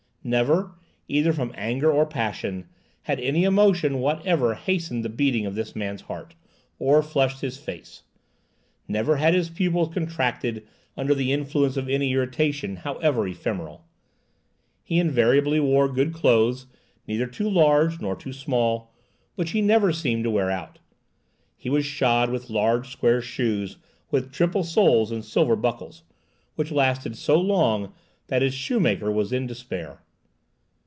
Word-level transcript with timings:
Never, 0.23 0.75
either 1.07 1.33
from 1.33 1.51
anger 1.55 1.91
or 1.91 2.05
passion, 2.05 2.67
had 3.01 3.19
any 3.19 3.43
emotion 3.43 3.97
whatever 3.97 4.53
hastened 4.53 5.03
the 5.03 5.09
beating 5.09 5.47
of 5.47 5.55
this 5.55 5.75
man's 5.75 6.01
heart, 6.01 6.35
or 6.77 7.01
flushed 7.01 7.41
his 7.41 7.57
face; 7.57 8.03
never 8.87 9.15
had 9.15 9.33
his 9.33 9.49
pupils 9.49 9.91
contracted 9.91 10.63
under 10.95 11.15
the 11.15 11.31
influence 11.33 11.75
of 11.75 11.89
any 11.89 12.11
irritation, 12.13 12.75
however 12.75 13.27
ephemeral. 13.27 13.83
He 14.83 14.99
invariably 14.99 15.59
wore 15.59 15.89
good 15.91 16.13
clothes, 16.13 16.67
neither 17.07 17.25
too 17.25 17.49
large 17.49 17.99
nor 17.99 18.15
too 18.15 18.31
small, 18.31 18.93
which 19.33 19.49
he 19.49 19.61
never 19.63 19.91
seemed 19.91 20.23
to 20.25 20.29
wear 20.31 20.51
out. 20.51 20.77
He 21.57 21.67
was 21.71 21.83
shod 21.83 22.29
with 22.29 22.47
large 22.51 22.91
square 22.91 23.23
shoes 23.23 23.77
with 24.11 24.31
triple 24.31 24.63
soles 24.63 25.11
and 25.11 25.25
silver 25.25 25.55
buckles, 25.55 26.03
which 26.53 26.71
lasted 26.71 27.17
so 27.17 27.41
long 27.41 27.91
that 28.27 28.43
his 28.43 28.53
shoemaker 28.53 29.11
was 29.11 29.33
in 29.33 29.47
despair. 29.47 30.03